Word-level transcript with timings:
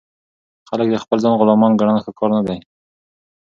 خلک 0.69 0.87
د 0.91 0.95
خپل 1.03 1.17
ځان 1.23 1.33
غلامان 1.41 1.71
ګڼل 1.79 1.97
ښه 2.05 2.11
کار 2.17 2.29
نه 2.37 2.41
دئ. 2.47 2.59